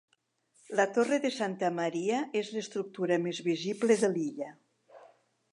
La 0.79 0.87
torre 0.95 1.19
de 1.25 1.31
santa 1.35 1.69
Maria 1.81 2.23
és 2.41 2.51
l'estructura 2.55 3.23
més 3.27 3.45
visible 3.53 4.03
de 4.05 4.11
l'illa. 4.17 4.53